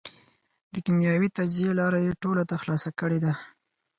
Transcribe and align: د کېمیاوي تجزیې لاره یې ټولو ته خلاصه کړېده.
د 0.73 0.75
کېمیاوي 0.85 1.29
تجزیې 1.37 1.71
لاره 1.79 1.99
یې 2.05 2.19
ټولو 2.23 2.43
ته 2.49 2.55
خلاصه 2.61 2.89
کړېده. 2.99 3.33